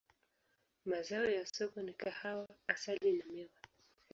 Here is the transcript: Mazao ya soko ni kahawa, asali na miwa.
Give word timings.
Mazao 0.85 1.25
ya 1.29 1.45
soko 1.45 1.81
ni 1.81 1.93
kahawa, 1.93 2.47
asali 2.67 3.13
na 3.13 3.25
miwa. 3.33 3.59